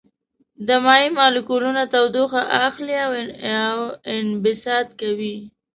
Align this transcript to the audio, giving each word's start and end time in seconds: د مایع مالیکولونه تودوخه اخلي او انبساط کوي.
د 0.67 0.69
مایع 0.85 1.09
مالیکولونه 1.17 1.81
تودوخه 1.93 2.41
اخلي 2.67 2.97
او 3.69 3.77
انبساط 4.15 4.87
کوي. 5.01 5.37